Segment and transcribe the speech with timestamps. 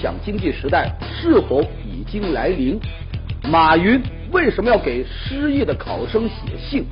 [0.00, 2.78] 享经济时代是否已经来临？
[3.50, 4.00] 马云
[4.32, 6.84] 为什么要给失意的考生写信？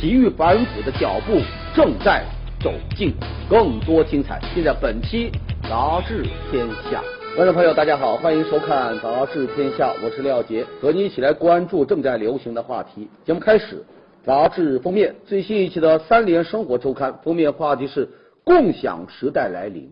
[0.00, 1.40] 体育反腐的脚步
[1.74, 2.22] 正在
[2.60, 3.12] 走近，
[3.48, 5.30] 更多精彩尽在本期
[5.68, 7.00] 《杂志天下》。
[7.36, 13.08] 观众朋友，大家好，欢迎收看《杂志天下》，我是廖杰，和你一起来关注正在流行的话题。
[13.24, 13.84] 节目开始，
[14.24, 18.08] 杂志封面最新一期的《三联生活周刊》封面话题是
[18.44, 19.90] “共享时代来临”。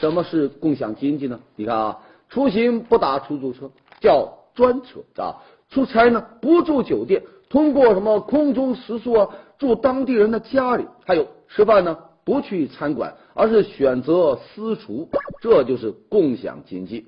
[0.00, 1.40] 什么是共享经济呢？
[1.56, 1.98] 你看啊，
[2.28, 3.70] 出行不打出租车，
[4.00, 15.08] 叫专车啊；出差呢不住酒店，通过什么空中食宿啊，住当地人的家里；还有吃饭呢不去餐馆，而是选择私厨，
[15.40, 17.06] 这就是共享经济。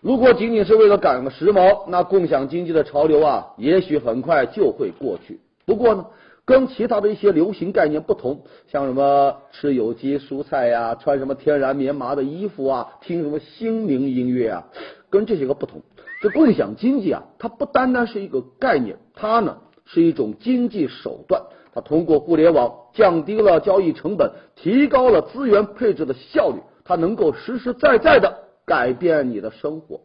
[0.00, 5.40] 如果仅仅是为了赶个时髦，那共享经济的潮流啊，也许很快就会过去。
[5.66, 6.06] 不过呢。
[6.48, 14.66] 跟其他的一些流行概念不同，像什么吃有机蔬菜呀，穿什么天然棉麻的衣服啊，听什么心灵音乐啊，
[15.10, 15.82] 跟这些个不同。
[16.22, 21.42] 这共享经济啊，它不单单是一个概念，它呢是一种经济手段。
[21.74, 30.00] 它通过互联网降低了交易成本，提高了资源配置的效率，它能够实实在在的改变你的生活。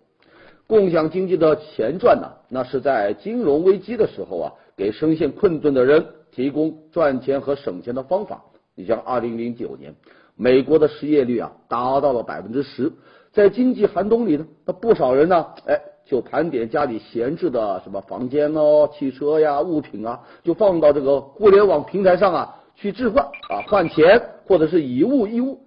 [0.68, 6.06] 共享经济的前传呢，那是在金融危机的时候啊，给深陷困顿的人。
[6.36, 8.44] 提供赚钱和省钱的方法。
[8.76, 9.95] 你像二零零九年，
[10.36, 12.92] 美国的失业率啊达到了百分之十，
[13.31, 25.59] 在经济寒冬里呢，那不少人呢，哎，就盘点家里闲置的什么房间哦、汽车呀、物品啊，就放到这个互联网平台上啊去置换啊换钱，或者是以物易物。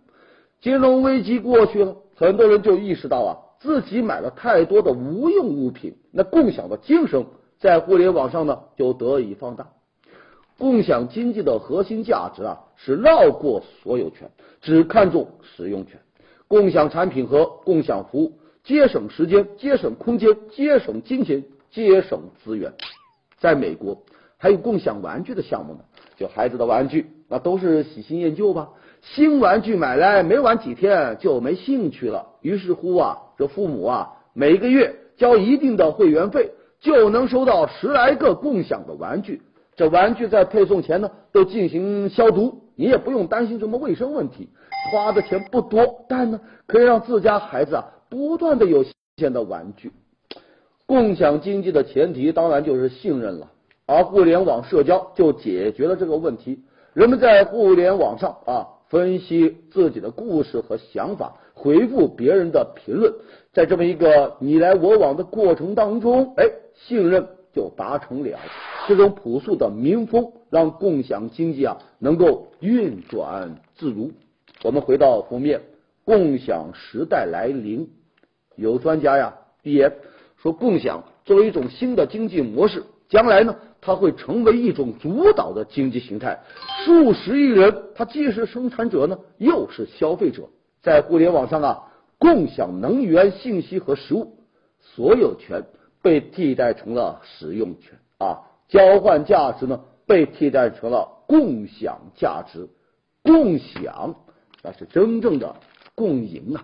[0.61, 7.25] 金融危机过去了，很多人就意识到啊，自己买了太多的无用物品，那共享的精神
[7.61, 9.69] 在互联网上呢就得以放大。
[10.59, 14.31] 共享经济的核心价值啊，是绕过所有权，
[14.61, 16.01] 只看重使用权。
[16.49, 22.73] 共享产品和共享服务，节省时间、节省空间、节省金钱、节省资源。
[23.39, 24.03] 在美国，
[24.39, 25.81] 还有共享玩具的项目呢。
[26.17, 28.71] 就孩子的玩具，那都是喜新厌旧吧？
[29.03, 32.29] 新玩具买来没玩几天就没兴趣了。
[32.41, 39.43] 于是乎啊，这父母啊，每个月交一定的会员费，就能收到十来个共享的玩具。
[39.77, 44.49] 这玩具在配送前呢，都进行消毒，你也不用担心什么卫生问题。
[44.91, 49.93] 花的钱不多，但呢，可以让自家孩子啊不断的有新鲜的玩具。
[50.87, 53.51] 共享经济的前提当然就是信任了，
[53.87, 56.63] 而互联网社交就解决了这个问题。
[56.95, 63.13] 人们在互联网上啊，分析自己的故事和想法，回复别人的评论，
[63.53, 67.27] 在这么一个你来我往的过程当中，哎，信任。
[67.57, 68.39] 就达成了
[68.87, 74.13] 这种朴素的民风，让共享经济啊能够运转自如。
[74.63, 75.63] 我们回到封面，
[76.05, 77.89] 共享时代来临。
[78.57, 79.91] 有专家呀预言
[80.37, 86.39] 说，共享作为一种新的经济模式，将来呢它会成为一种主导的经济形态。
[86.85, 90.51] 数十亿人，他既是生产者呢，又是消费者，
[90.83, 91.85] 在互联网上啊
[92.19, 94.37] 共享能源、信息和食物，
[94.79, 95.65] 所有权。
[96.07, 102.69] 被替代成了使用权啊，交换价值呢被替代成了共享价值，
[103.25, 104.15] 共享
[104.63, 105.57] 那是真正的
[105.97, 106.63] 共赢啊！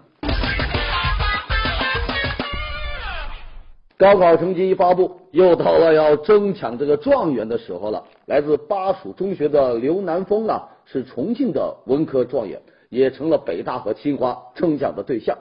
[3.99, 8.05] 高考成绩一发布，又到了要争抢这个状元的时候了。
[8.27, 12.63] 来自巴蜀中学的刘南峰啊，是重庆的文科状元。
[12.93, 15.39] 也成了北大和清华争奖的对象。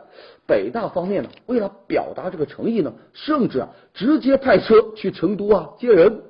[0.48, 6.22] 北大方面呢，为了表达这个诚意呢，甚至啊直接派车去成都啊接人。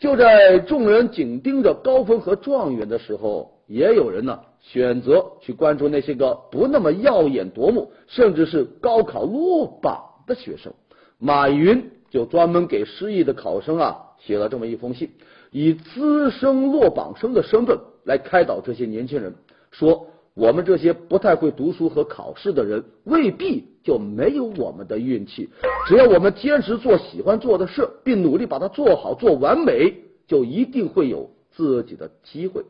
[0.00, 10.74] 就在众人紧盯着高分和状元的时候，也有人呢选择去关注那些个不那么耀眼夺目，甚至是高考落榜的学生。
[11.18, 15.10] 马云就专门给失意的考生啊写了这么一封信，
[15.50, 19.34] 以资深落榜生的身份来开导这些年轻人，
[19.70, 20.08] 说。
[20.34, 25.48] 我们这些不太会读书和考试的人，未必就没有我们的运气。
[25.86, 29.94] 只要我们坚持做喜欢做的事，并努力把它做好、做完美，
[30.26, 32.64] 就一定会有自己的机会。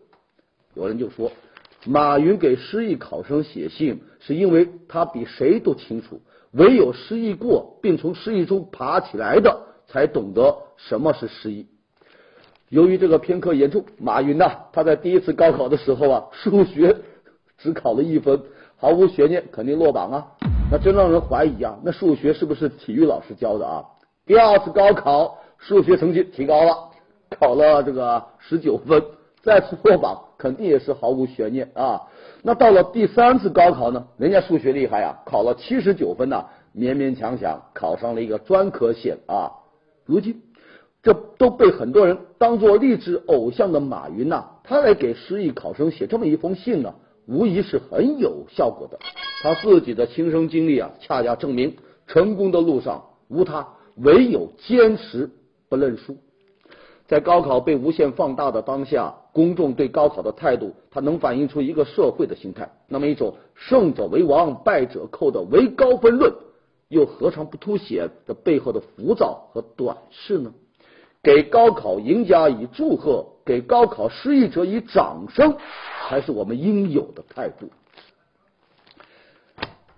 [0.74, 1.32] 有人就说，
[1.86, 6.20] 马云给失意考生写信，是因为他比谁都清楚，
[6.52, 11.66] 唯有失意过并从失意中爬起来的，才懂得什么是失意。
[12.68, 16.94] 由于这个偏科严重，马云呐，他在第一次高考的时候啊，数学。
[17.64, 18.38] 只考了一分，
[18.76, 20.26] 毫无悬念，肯定落榜啊！
[20.70, 23.82] 那真让人怀疑啊，那数学是不是体育老师教的啊？
[24.26, 26.76] 第二次高考，数学成绩提高了，
[27.30, 29.02] 考了这个十九分，
[29.42, 32.02] 再次落榜，肯定也是毫无悬念啊！
[32.42, 34.06] 那到了第三次高考呢？
[34.18, 36.44] 人家数学厉害呀，考了七十九分呐，
[36.76, 39.50] 勉勉强强考上了一个专科线啊。
[40.04, 40.42] 如今，
[41.02, 46.92] 这都被很多人当做励志偶像的马云呐，他来给失意考生写这么一封信呢，
[47.26, 48.98] 无疑是很有效果的。
[49.42, 51.76] 他自己的亲身经历啊，恰恰证明
[52.06, 55.30] 成功的路上无他，唯有坚持
[55.68, 56.16] 不认输。
[57.06, 62.72] 在高考被无限放大的当下，公众对高考的态度，它能反映出一个社会的心态。
[62.88, 66.32] 那么，一种胜者为王、败者寇的唯高分论，
[66.88, 70.54] 又何尝不凸显这背后的浮躁和短视呢？
[71.24, 75.56] 给高考赢家以祝贺，给高考失意者以掌声，
[76.06, 77.70] 才是我们应有的态度。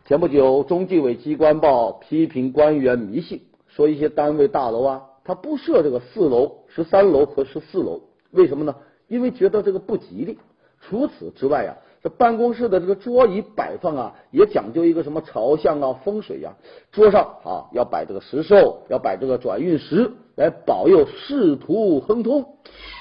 [0.06, 5.02] 前不久，中纪委机关报批评官员迷信，说一些单位大楼啊。
[5.24, 8.00] 他不设这个四楼、十三楼和十四楼，
[8.30, 8.76] 为什么呢？
[9.08, 10.38] 因为觉得这个不吉利。
[10.80, 11.74] 除此之外啊，
[12.08, 16.54] 办公室的这个桌椅摆放啊，也讲究一个什么朝向啊、风水呀。
[16.92, 22.44] 桌上啊要摆这个石兽，要摆这个转运石，来保佑仕途亨通。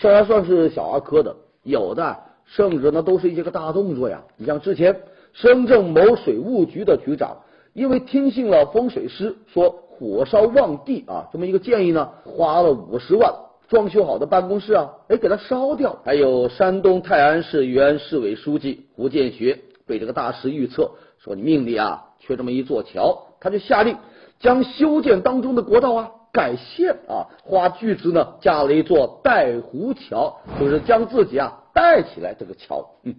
[0.02, 4.24] 这还算是小儿科的，有的甚至呢都是一些个大动作呀。
[4.38, 5.02] 你像之前
[5.34, 7.38] 深圳某水务局的局长，
[7.74, 9.81] 因为听信了风水师说。
[9.98, 13.34] 火烧旺地啊，这么一个建议呢，花了五十万
[13.68, 16.00] 装修好的办公室啊，哎，给它烧掉。
[16.06, 23.98] 还有山东泰安市原市委书记胡建学被这个大师预测说你命里啊缺这么一座桥，他就下令
[24.40, 32.92] 将修建当中的国道啊改线啊，花巨资呢架了一座带湖桥，就是将自己啊带起来这个桥。
[33.04, 33.16] 嗯，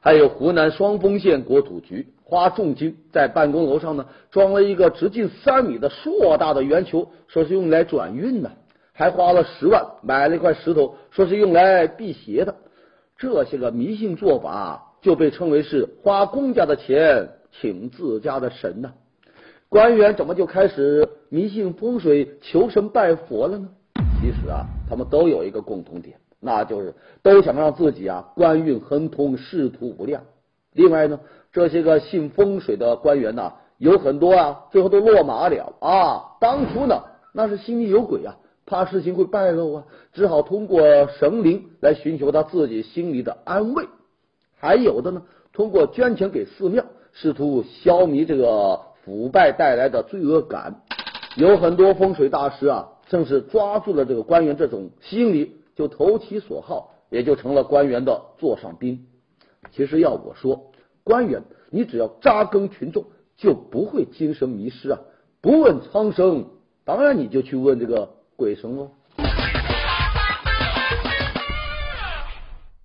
[0.00, 2.08] 还有湖南双峰县国土局。
[2.24, 8.52] 花重金在办公楼上呢装了一个直径三米的硕大的圆球，说是用来转运的，
[9.02, 12.54] 还花了十万买了一块石头，说是用来辟邪的。
[13.18, 18.92] 这些个迷信做法就被称为是花公家的钱请自家的神呢。
[19.68, 23.68] 官员怎么就开始迷信风水、求神拜佛了呢？
[24.20, 26.94] 其实啊，他们都有一个共同点，那就是
[27.24, 30.22] 都想让自己啊官运亨通、仕途无量。
[30.74, 31.18] 另外呢。
[31.50, 36.38] 这些个信风水的官员呐，有很多啊，最后都落马了啊。
[36.40, 37.02] 当初呢，
[37.34, 40.80] 那是心里有鬼啊，怕事情会败露啊，只好通过
[41.18, 43.88] 神灵来寻求他自己心里的安慰。
[44.56, 45.22] 还有的呢，
[45.52, 50.82] 通过捐钱给寺庙，试图消弭这个腐败带来的罪恶感。
[51.36, 59.06] 有很多风水大师啊，正是抓住了这个官员这种心理，就投其所好，也就成了官员的座上宾。
[59.72, 60.70] 其实要我说。
[61.04, 63.06] 官员，你只要扎根群众，
[63.36, 65.00] 就不会精神迷失啊！
[65.40, 66.46] 不问苍生，
[66.84, 68.90] 当然你就去问这个鬼神哦。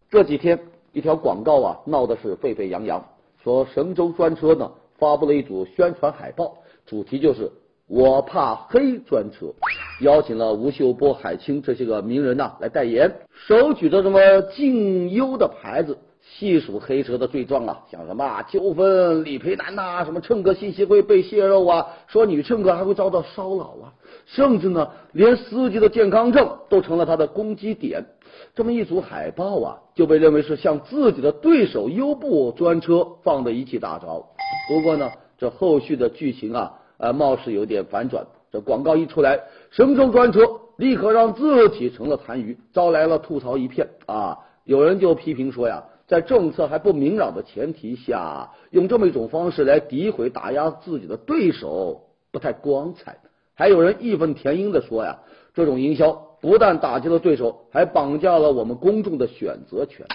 [0.09, 0.59] 这几天
[0.93, 3.03] 一条广告啊，闹的是沸沸扬扬，
[3.43, 7.51] 说神州专车呢发布了一组宣传海报，主题就是
[7.87, 9.53] “我怕黑专车”，
[10.01, 13.11] 邀请了吴秀波、海清这些个名人呐来代言，
[13.47, 15.97] 手举着什么“静优”的牌子。
[16.29, 23.93] 细数黑车的罪状啊，像什么纠纷、理赔难呐，什么乘客信息会被泄露啊，说女乘客还会遭到骚扰啊，
[24.27, 28.05] 甚至呢，连司机的健康证都成了他的攻击点。
[28.53, 34.27] 这么一组海报啊，就被认为是向自己的对手优步专车放的一记大招。
[34.69, 38.27] 不过呢，这后续的剧情啊，呃，貌似有点反转。
[38.51, 39.39] 这广告一出来，
[39.71, 40.41] 神州专车
[40.77, 44.39] 立刻让自己成了残余，招来了吐槽一片啊。
[44.65, 45.85] 有人就批评说呀。
[46.07, 53.17] 在政策还不明朗的前提下，用这么一种方式来诋毁打压自己的对手，不太光彩。
[53.57, 55.17] 还有人义愤填膺的说呀，
[55.55, 60.05] 这种营销不但打击了对手，还绑架了我们公众的选择权。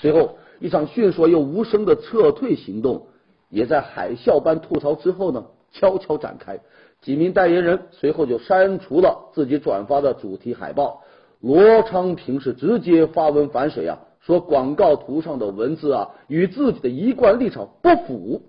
[0.00, 3.08] 随后，一场迅速又无声的撤退行动，
[3.50, 6.58] 也在海啸般吐槽之后呢，悄悄展开。
[7.02, 11.02] 几名代言人随后就删除了自己转发的主题海报。
[11.40, 13.98] 罗昌平是直接发文反水啊。
[14.20, 18.42] 说广告图上的文字啊，与自己的一贯立场不符。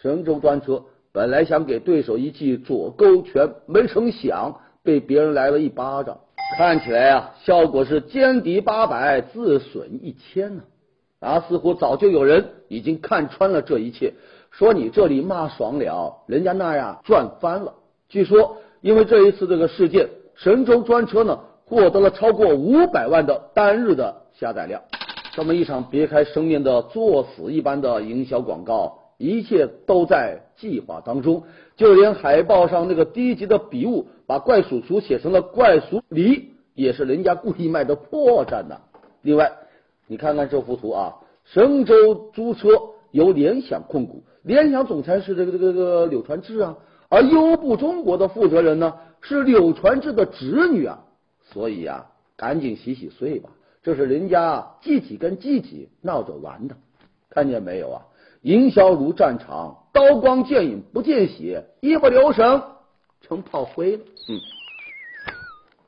[0.00, 6.18] 神州专车本来想给对手一记左勾拳，没成想被别人来了一巴掌。
[6.56, 10.62] 看起来啊，效果是歼敌八百，自损一千呢。
[11.20, 14.14] 啊，似乎早就有人已经看穿了这一切，
[14.50, 17.74] 说你这里骂爽了，人家那呀赚翻了。
[18.08, 24.80] 据说，因为这一次这个事件，神州专车呢获得了超过五百万的单日的下载量。
[25.32, 31.42] 这么一场别开生面的作死一般的营销广告，一切都在计划当中，
[31.76, 38.80] 就连海报上那个低级的笔误，把怪叔叔写成了怪叔梨，也是人家故意卖的破绽呐。
[39.22, 39.52] 另外，
[40.06, 42.68] 你看看这幅图啊，神州租车
[43.10, 51.04] 由联想控股，联想总裁是这个这个这个柳传志啊，而优步中国的负责人呢是柳传志的侄女啊，
[51.42, 52.06] 所以啊，
[52.36, 53.50] 赶紧洗洗睡吧，
[53.82, 56.76] 这是人家集体跟集体闹着玩的，
[57.30, 58.02] 看见没有啊？
[58.42, 62.62] 营销如战场，刀光剑影不见血，一不留神
[63.20, 64.02] 成炮灰了。
[64.28, 64.40] 嗯，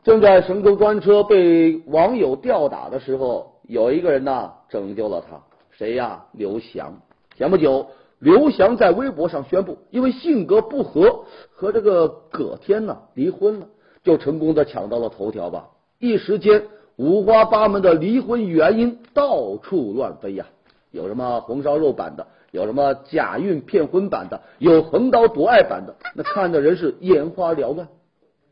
[0.02, 5.40] 正在神州专车被网友吊打的时候，有一个人呢拯救了他，
[5.70, 6.24] 谁呀？
[6.32, 6.94] 刘翔。
[7.36, 7.86] 前不久。
[8.18, 13.66] 刘翔在微博上宣布，因为性格不合和这个葛天呢离婚了，
[14.04, 15.70] 就成功的抢到了头条吧。
[15.98, 16.64] 一时间
[16.96, 20.44] 五花八门的离婚原因到处乱飞呀，
[20.90, 27.88] 有什么红烧肉版的，有什么假孕骗婚版的，有横刀夺爱版的，那看的人是眼花缭乱。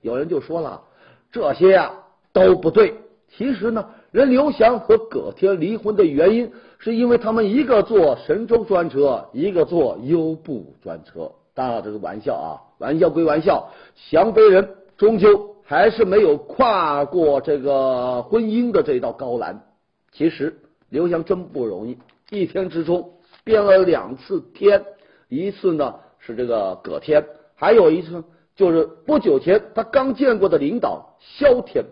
[0.02, 0.83] 有人就说了，
[1.33, 1.93] 这些呀
[2.33, 2.95] 都不对。
[3.28, 6.50] 其实呢，人刘翔和葛天离婚的原因。
[6.81, 11.28] 是因为他们一个坐神州专车，一个坐优步专车。
[11.52, 19.61] 当然这是玩笑啊，玩笑归玩笑，翔飞人终究还是没有跨过这个婚姻的这道高栏。
[20.12, 20.57] 其实
[20.88, 21.99] 刘翔真不容易，
[22.31, 23.11] 一天之中
[23.49, 24.85] 变了两次天，
[25.31, 27.25] 一次呢是这个葛天，
[27.55, 28.23] 还有一次
[28.55, 31.83] 就是不久前他刚见过的领导肖天。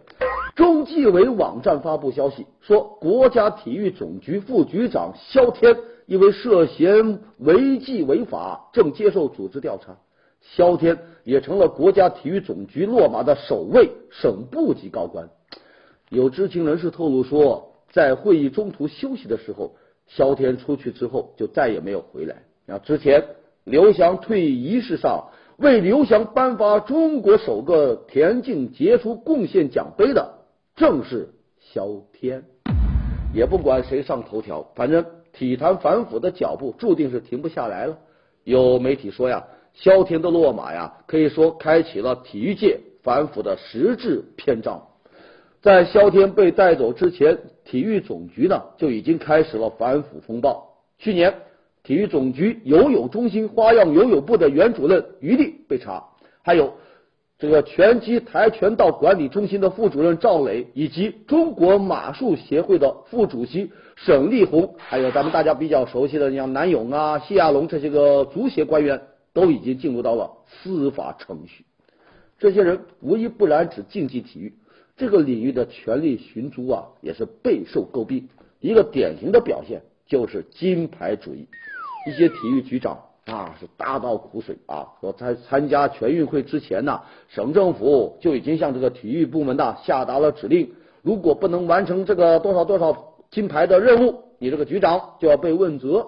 [0.54, 9.96] 中纪委网站发布消息说，国家体育总局副局长肖天因为涉嫌违纪违法，正接受组织调查。
[10.42, 15.30] 肖天也成了国家体育总局落马的首位省部级高官。
[16.10, 19.74] 有知情人士透露说，在会议中途休息的时候，
[20.06, 22.42] 肖天出去之后就再也没有回来。
[22.66, 23.24] 啊之前
[23.64, 30.34] 刘翔退役仪式上，为刘翔颁发中国首个田径杰出贡献奖杯的。
[30.76, 32.44] 正是萧天，
[33.34, 37.98] 也不管谁上头条，反正体坛反腐的脚步注定是停不下来了。
[38.44, 44.86] 有媒体说呀，萧天的落马呀，可以说开启了体育界反腐的实质篇章。
[45.66, 50.76] 在肖天被带走之前，体育总局呢就已经开始了反腐风暴。
[50.96, 51.34] 去年，
[51.82, 56.04] 体育总局游泳中心花样游泳部的原主任于丽被查，
[56.44, 56.74] 还有。
[57.40, 71.64] 这个拳击跆拳道管理中心的副主任赵磊，以及中国马术协会的副主席沈立红，还有咱们大家比较熟悉的像南勇啊、谢亚龙这些个足协官员，都已经进入到了司法程序。
[72.38, 74.54] 这些人无一不染指竞技体育
[74.96, 78.28] 这个领域的权力寻租啊，也是备受诟病。
[78.60, 81.46] 一个典型的表现就是金牌主义，
[82.08, 83.00] 一些体育局长。
[83.26, 84.86] 啊，是大倒苦水啊！
[85.00, 90.70] 说在参加全运会之前呢，省政府就已经向这个体育部门呢下达了指令，
[91.02, 96.06] 如果不能完成这个多少多少金牌的任务，你这个局长就要被问责。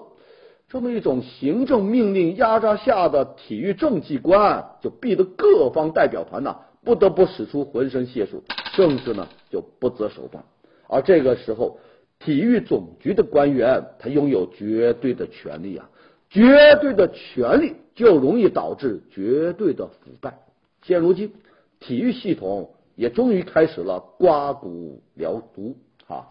[0.69, 6.55] 这么一种行政命令压榨下的体育政绩观，就逼得各方代表团呢
[6.85, 8.45] 不得不使出浑身解数，
[8.79, 10.41] 政治呢就不择手段。
[10.87, 11.79] 而这个时候，
[12.17, 15.89] 体育总局的官员他拥有绝对的权利啊。
[16.29, 20.39] 绝对的权利就容易导致绝对的腐败。
[20.83, 21.33] 现如今，
[21.81, 25.75] 体育系统也终于开始了刮骨疗毒
[26.07, 26.29] 啊！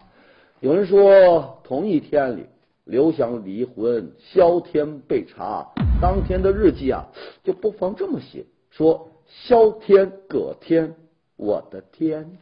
[0.59, 2.45] 有人说，同一天里，
[2.85, 5.67] 刘翔离婚，萧天被查，
[6.01, 7.05] 当天的日记啊，
[7.43, 10.95] 就不妨这么写：说萧天、葛天，
[11.39, 12.37] 我的天！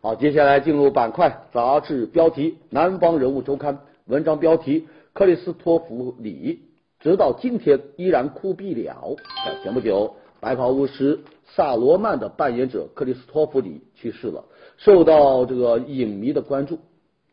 [0.00, 3.76] 好，接下来进入板块杂志标题：《南方人物周刊》
[4.06, 6.62] 文章标题：克里斯托弗里
[6.98, 9.14] 直到今天依然哭毙了。
[9.62, 14.46] 前不久，白袍巫师萨罗曼的扮演者克里斯托弗里去世了，
[14.78, 16.80] 受到这个影迷的关注。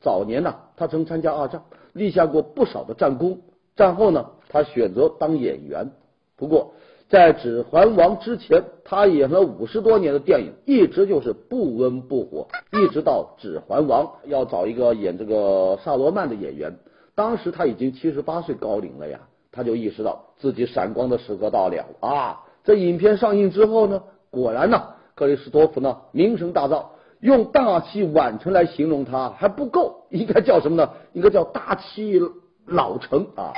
[0.02, 3.42] 早年呢，他曾参加二战，立下过不少的战功。
[3.76, 5.90] 战后呢，他选择当演员。
[6.38, 6.76] 不过，
[7.08, 12.48] 在《指环王》之前，他演了五十多年的电影，一直就是不温不火。
[12.74, 16.80] 一直到《指环王》要找一个演这个萨罗曼的演员，
[17.14, 19.20] 当时他已经七十八岁高龄了呀，
[19.52, 22.42] 他就意识到自己闪光的时刻到了啊！
[22.64, 26.86] 这影片上映之后呢，果然呢，克里斯托弗呢名声大噪，
[27.20, 30.90] 用大器晚成来形容他还不够，应该叫什么呢？
[31.14, 32.20] 应该叫大器
[32.66, 33.54] 老成啊！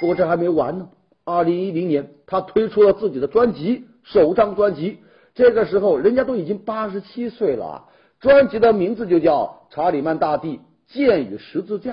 [0.00, 0.88] 不过这还没完呢。
[1.28, 4.98] 二零一零年，他推出了自己的专辑，首张专辑。
[5.34, 7.84] 这个时候，人家都已经八十七岁了。
[8.18, 9.44] 专辑的名字就叫
[9.74, 11.92] 《查理曼大帝剑与十字架》。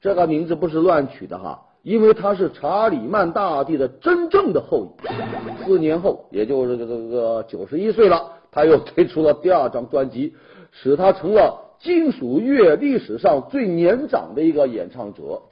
[0.00, 5.64] 这个名字不是乱取的哈，因为他是查理曼大帝的真正的后裔。
[5.64, 10.34] 四年后，也就是这个九十一岁了，他又推出了第二张专辑，
[10.70, 15.42] 使他成了金属乐历史上最年长的一个演唱者。